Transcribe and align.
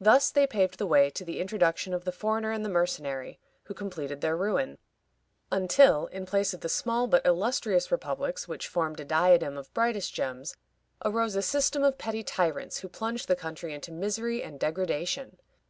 Thus 0.00 0.30
they 0.30 0.46
paved 0.46 0.78
the 0.78 0.86
way 0.86 1.10
to 1.10 1.22
the 1.22 1.38
introduction 1.38 1.92
of 1.92 2.06
the 2.06 2.12
foreigner 2.12 2.50
and 2.50 2.64
the 2.64 2.70
mercenary, 2.70 3.38
who 3.64 3.74
completed 3.74 4.22
their 4.22 4.38
ruin; 4.38 4.78
until, 5.52 6.06
in 6.06 6.24
place 6.24 6.54
of 6.54 6.62
the 6.62 6.68
small 6.70 7.06
but 7.06 7.26
illustrious 7.26 7.92
republics 7.92 8.48
which 8.48 8.66
formed 8.68 9.00
a 9.00 9.04
diadem 9.04 9.58
of 9.58 9.74
brightest 9.74 10.14
gems, 10.14 10.56
arose 11.04 11.34
a 11.36 11.42
system 11.42 11.84
of 11.84 11.98
petty 11.98 12.22
tyrants, 12.22 12.78
who 12.78 12.88
plunged 12.88 13.28
the 13.28 13.36
country 13.36 13.74
into 13.74 13.92
misery 13.92 14.42
and 14.42 14.58
degradation. 14.58 15.36